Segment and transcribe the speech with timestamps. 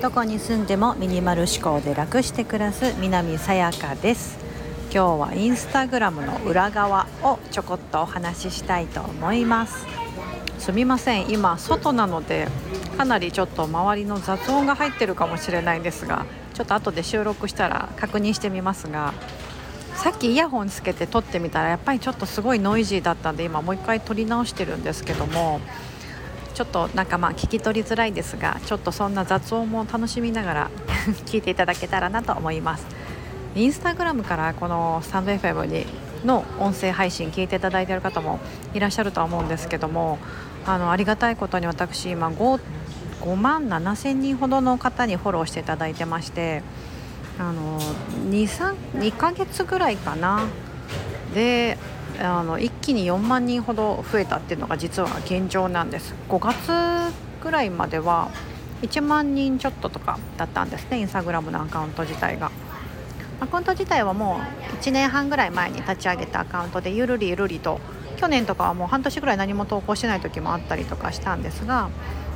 [0.00, 4.38] どこに住んでもミニマル思考で楽して暮らす南さやかです。
[4.92, 9.86] 今日はインスタグラムの裏側をちょこっとお話ししたいと思います。
[10.58, 11.30] すみません。
[11.30, 12.48] 今外なので
[12.96, 19.14] かなりちょっと周りの雑音が入ってるかもしれないんですがちょっと後で収録したら確認してみますが
[19.94, 25.60] さっきイヤホンつけて撮ってみたらやっぱりちょっとすごいノイジーだったんで今もう一回撮り直してるんですけども
[26.58, 30.70] ちょっとなんかまあ聞き取りづらいですがちょっとそんな雑音も楽しみながら
[31.24, 32.84] 聞いていただけたらなと思います。
[33.54, 35.86] インスタグラムからこのスタンド FM に
[36.24, 38.40] の音声配信聞いていただいている方も
[38.74, 40.18] いらっしゃると思うんですけども
[40.66, 42.60] あのありがたいことに私今 5,
[43.20, 46.64] 5万7千人ほどの方にフォローしていただいてまして
[47.38, 47.80] あの
[48.30, 50.40] 2, 2ヶ月ぐらいかな。
[51.34, 51.78] で
[52.20, 56.14] あの一気に4万人ほど増えたっていうのが実は現状なんです。
[56.28, 58.30] 5月ぐらいまでは
[58.82, 62.50] 1万人ちょっととかだったんですねインスタグラムのアカウント自体が。
[63.40, 67.78] アカウント自体はもう1年半ぐらい前に立ち上げたアカウントでゆるりゆるりと
[68.16, 71.88] 去年とかはもう半年ぐらい何も投稿してない時もあったりとかしたんですが、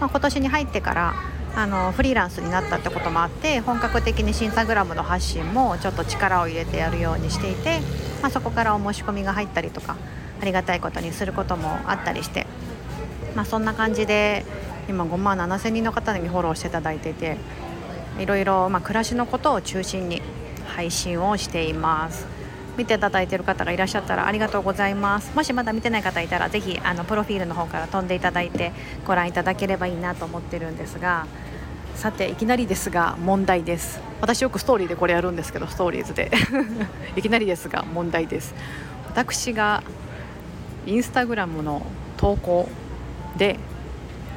[0.00, 1.14] まあ、今年に入ってから
[1.56, 7.80] あのフリーランスになったってこともあって本格的にインスタグラムの発信もちょっと力を入れてやるようにしていて、
[8.20, 9.96] まあ、そこからお申し込みが入ったりとか
[10.38, 12.46] ありがたいことにすることもあったりして、
[13.34, 14.44] まあ、そんな感じで
[14.86, 17.38] 今5万7千人の方にフォローしていただいていて
[18.18, 20.20] いろいろ、まあ、暮らしのことを中心に
[20.66, 22.26] 配信をしています。
[22.76, 25.34] 見ていただいてる方がいらっしゃったらありがとうございます。
[25.34, 28.72] もしまだ見てない方いたらぜひあのプロフィールの方から飛んでいただいて
[29.06, 31.26] ご覧いただければいいなと思ってるんですが
[31.94, 34.00] さていきなりですが問題です。
[34.20, 36.30] 私よくストーリーでこれやるんですけどストーリーズで。
[37.16, 38.54] いきなりですが問題です。
[39.08, 39.82] 私が
[40.86, 41.82] インスタグラムの
[42.16, 42.68] 投稿
[43.36, 43.58] で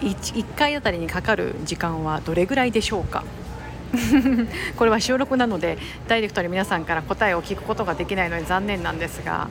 [0.00, 3.22] 1, 1回あたりにかかる時間はどれぐらいでしょうか？
[4.76, 5.78] これは収録なので
[6.08, 9.48] ダイレクトに皆さんから答えを聞くことができないので残念なんですが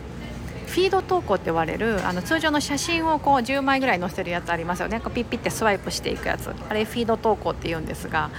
[0.68, 5.02] フィード投稿って言われるあの通常の写真をこう10枚ぐらい載せるやつありますよね。
[5.02, 6.50] こうピッピッてスワイプしていくやつ。
[6.70, 8.30] あれフィード投稿って言うんですが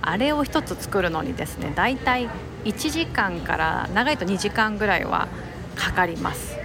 [0.00, 2.30] あれを1つ作るのにですねだいたい
[2.64, 5.28] 1時間から長いと2時間ぐらいは
[5.74, 6.56] かかります。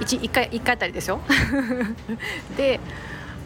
[0.00, 1.20] 1, 1回1回あたりですよ。
[2.58, 2.80] で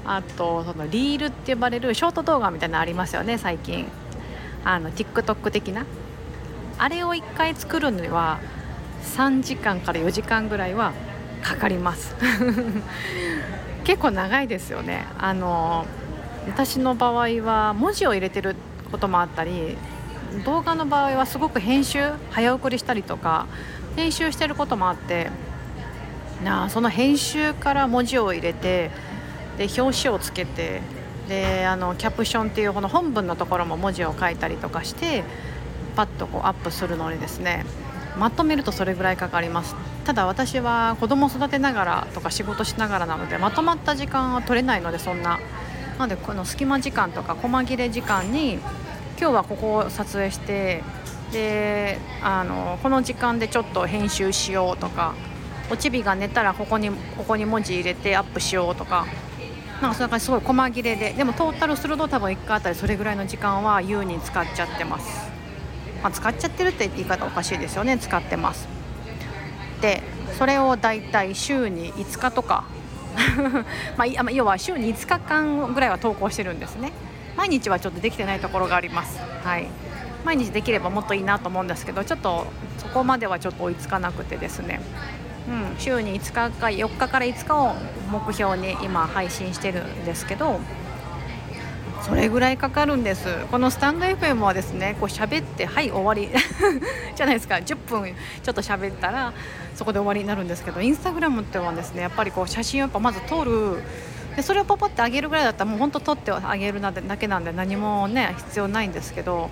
[0.06, 3.86] あとそのリールって呼ばれるショート動画みたいなのありますよね最近。
[4.68, 5.86] あの TikTok 的な？
[6.76, 8.38] あれを1回作るには
[9.16, 10.92] 3時間から4時間ぐらいは
[11.42, 12.14] かかります。
[13.84, 15.06] 結構長いですよね。
[15.18, 15.86] あの
[16.46, 18.56] 私の場合は文字を入れてる
[18.90, 19.78] こともあったり
[20.44, 23.46] 動画の場合はすごく編集早送りしたりとか
[23.96, 25.30] 編集してることもあって
[26.44, 28.90] なあその編集から文字を入れて
[29.58, 30.80] で表紙をつけて
[31.28, 35.24] であのキャプションっていうこの本文のところも文字を書いたりとかして
[35.94, 37.64] パッとこうアップするのにですね
[38.18, 39.76] まとめるとそれぐらいかかります。
[40.04, 45.38] ただ私は子供育てながらとか仕事しながらなのでまとまった時間は取れないのでそんな。
[45.98, 48.54] なのでこの隙間時間とか細切れ時間に
[49.20, 50.82] 今日はここを撮影して
[51.32, 55.14] であのこの時間でちょっと編集しようとか
[55.70, 59.06] おちびが寝たらここにここに文字入れてアップしようとか
[59.80, 65.30] なんかそんな感じすごい細切れででもトータルすると多分1回あたりそれぐらいの時間は優に使っちゃってます、
[66.02, 67.98] まあ、使っちゃってるって言い方おかしいですよね。
[67.98, 68.68] 使ってます。
[69.80, 70.02] で
[70.38, 72.64] それをだいたい週に5日とか。
[73.96, 76.92] まあ、要は週に5日間ぐらいは投稿してるんですね。
[77.36, 79.18] 毎日はちょっとできてないところがあります。
[79.42, 79.66] はい。
[80.24, 82.46] 毎日できればもっといいなと思うんですけどちょっと
[82.78, 84.80] そこまではちょっと追いつかなくてですね。
[85.48, 87.74] うん、週に5日か4日から5日を
[88.10, 90.60] 目標に今配信してるんですけど
[92.02, 93.28] それぐらいかかるんです。
[93.50, 96.30] このスタンド FM はですねこう喋ってはい終わり。
[97.14, 97.56] じゃないですか。
[97.56, 99.32] 10分ちょっと喋ったら
[99.74, 103.82] そこで終わりになるんですけどインスタグラムってはですねやっぱりこう写真をやっぱまず撮る。
[104.36, 109.50] でそれをポポってあげるぐらいだったらもう本当撮ってあげるだけなんで何もね必要ないんですけど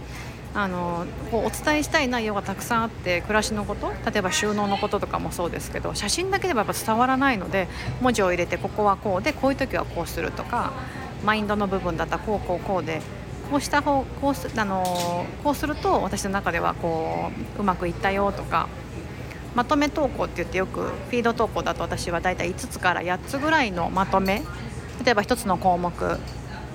[0.56, 7.69] あのこうお伝えしたい内容がたくさんあって暮らしのこと例えば収納のこととかもそうですけど写真だけではやっぱ伝わらないので
[8.00, 10.73] 文字を入れてここはこうでこういう時はこうするとか
[11.26, 13.03] マインドの部分だったらこうこうこうで
[13.50, 18.67] こうした方こうすあのこうすると私の中ではこううまくいったよとか
[19.55, 24.43] まとめ投稿って言ってよくフィード投稿だと私はだいたい5つから8つぐらいのまとめ
[25.05, 26.19] 例えば1つの項目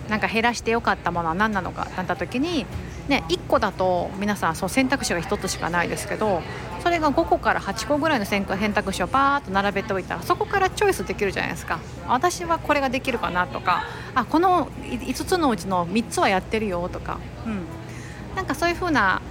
[0.10, 2.66] なんか減らしてよかったものは何なのかなった時に
[3.08, 6.42] ね、1個だと皆さんそう選択肢が1つしかないですけど
[6.82, 11.80] それが5個から8個ぐらいの選択肢をバーッと並べておいたらそこからチョイスできるじゃないですか。
[12.08, 13.84] 私はこれができるかなとか
[14.16, 17.66] あこの5つのうちの3つはやってるよとか、うん、
[18.36, 19.22] なんかそういう風な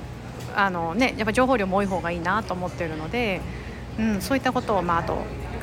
[0.55, 3.40] あのねやっぱ情報量も多い方がいいなと思ってるので、
[3.99, 5.14] うん、そういったことをまああと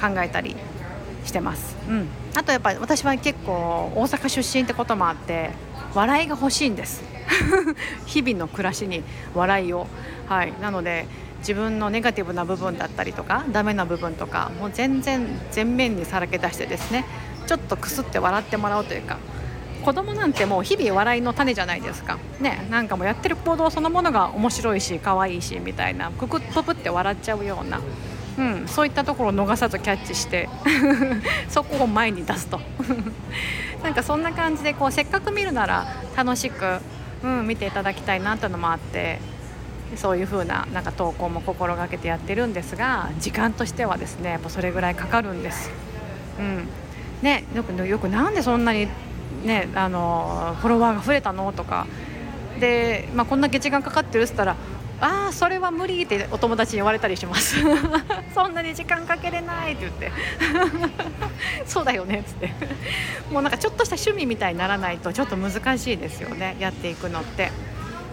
[0.01, 0.56] 考えたり
[1.24, 2.07] してます、うん、
[2.38, 5.50] あとやっぱ私は結構大阪出身ってこともあって
[5.95, 7.04] 笑いが欲しいんです。
[8.06, 9.01] 日々の暮らしに
[9.34, 9.88] 笑いを。
[10.30, 10.54] はい。
[10.62, 11.07] なので
[11.39, 17.06] 自分のネガティブな部分だったりとかダメな部分とかもう全然全面にさらけ出してですね
[17.48, 19.18] ちょっとくすって笑ってもらおうというか
[19.83, 22.19] 子供なんてもう日々笑いの種じゃないですか。
[22.40, 27.80] ねなんかもうやってる行動そのものが面白いし可愛いしみたいなククッププって笑っちゃうような、
[28.38, 30.48] うん、そういったところを逃さずキャッチして
[31.50, 32.60] そこを前に出すと。
[33.84, 36.80] なんかそんな感じでこうせっかく見るなら楽しく、
[37.24, 39.19] うん、見ていただきたいなっていうのもあって
[39.95, 45.72] そういう風ななんか投稿も心がけてやってるんですが時間としてはですねやっぱそれぐらいかかるんです。
[46.40, 46.68] うん。
[47.22, 48.88] ね、よくよくなんでそんなに、
[49.44, 51.51] ね、あのフォロワーが増えたの？
[51.51, 51.88] とか。
[52.60, 54.56] で、まあ、こんだけ時間かかってるっつったら
[55.00, 57.58] ああそれは無理ってお友達に言われたりします。
[58.34, 60.12] そんなに時間かけれないって言って。
[61.66, 62.52] そうだよねっつって。
[63.32, 67.52] もうなんかちょっとした趣味みたいにならないとちょっと難しいですよねやっていくのって。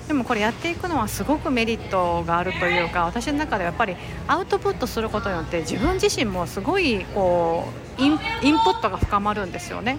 [0.06, 3.96] でもこれやっていくのはすごくメリットがあるというか私の中ではやっぱり
[4.28, 7.66] アウトプットすることによって自分自身もすごいこ
[7.98, 9.96] うインインプットが深まるんですよね。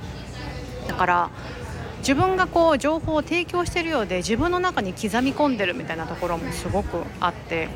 [0.88, 1.30] だから
[2.06, 7.68] 自分がこう情報を提供しているようで自分の中に刻み込んでるみたいなところもすごくあって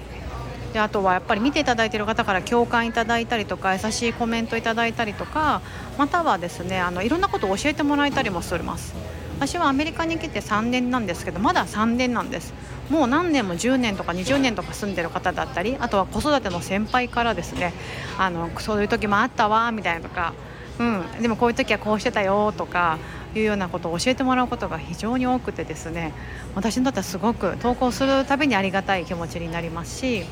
[0.72, 5.64] であとはやっぱり見ていただいている方から共感いただいたりとか優しいコメントいただいたりとか
[5.98, 8.94] またはですねあのいろんなことを教えてもらえたりもします。
[9.40, 12.54] 私はアメリカに来て3年なんですけどまだ3年なんです
[12.90, 17.72] もう何年も10年とか20年とか住んでる方だったりあとは子育ての先輩からですね
[18.18, 20.34] あのそういう時もあったわみたいなとか、
[20.80, 20.84] う
[21.20, 22.98] ん、でもこういう時はこうしてたよとか
[23.36, 26.14] いうようなことを教えてもらうことが非常に多くてですね
[26.56, 30.24] 私にとってはすごく投稿するたびにありがたい気持ちになりますし、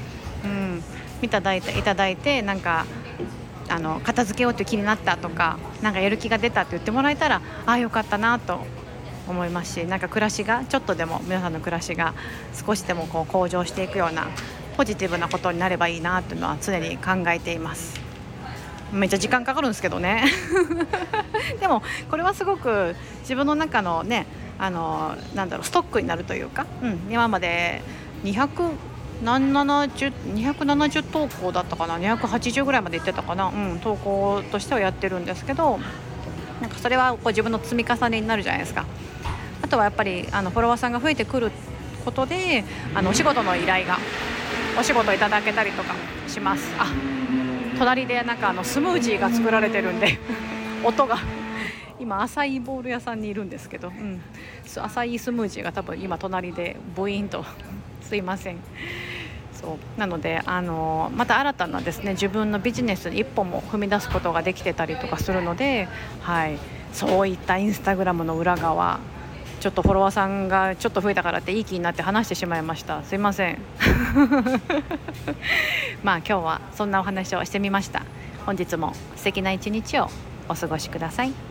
[0.43, 0.81] うん、
[1.21, 2.85] 見ただいていただいてなんか
[3.69, 8.61] あの片付けようという気になったとかなんかやる気が出たって言ってもらえたらああよかったなと
[9.27, 12.13] 思いますしなんか暮らしがちょっとでも皆さんの暮らしが
[12.53, 14.27] 少しでもこう向上していくような
[14.77, 18.06] ポジティブなことになればいいなというのは常に考えています。
[18.91, 20.25] めっちゃ時間かかるんですけどね。
[21.59, 24.25] でもこれはすごく自分の中のね
[24.59, 27.81] あのなんだろうストックになるというか、うん、今まで
[28.23, 28.71] 200
[29.23, 35.79] 270投稿だったかな280ぐらいまでいってたかな、うん、投稿としてはやってるんですけど
[36.61, 38.85] なんかそれはこう自分の積み重ねになるじゃないですか。
[39.61, 41.51] あとはやっぱりあのフォロワーさんが増えてくる
[42.05, 42.63] ことで
[42.95, 43.97] あのお仕事の依頼が
[44.79, 45.95] お仕事いただけたりとか
[46.27, 46.73] します。
[46.79, 47.16] あ
[47.77, 50.17] 隣でなんかあのスムージーが作られてるんで
[50.83, 51.17] 音が。
[51.99, 54.21] 今アサイーボール屋さんにいるんですけど、うん、
[54.79, 57.43] アサイースムージーが多分今隣でボイーンと。
[58.03, 58.57] すいません。
[59.51, 59.99] そう。
[59.99, 65.87] なのであのまた新たなですね自分のビジネスに一歩も踏み出すことができてたりとかするので、
[66.21, 66.57] はい、
[66.93, 68.99] そういったインスタグラムの裏側
[69.59, 73.03] ちょっとフォロワーさんがちょっと増えたからっていい気になって話してしまいました。
[73.03, 73.59] すいません。
[76.03, 78.03] まあ今日はそんなお話をしてみました。
[78.45, 80.09] 本日も素敵な一日を
[80.47, 81.46] お過ごしください。